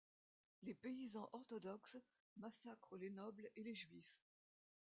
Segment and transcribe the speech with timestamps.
[0.63, 1.99] Les paysans orthodoxes
[2.37, 4.19] massacrent les nobles et les Juifs.